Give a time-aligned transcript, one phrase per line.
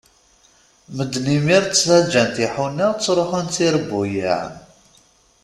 [0.95, 4.49] Medden imir ttaǧǧan tiḥuna, ttruḥun d tirbuyaε.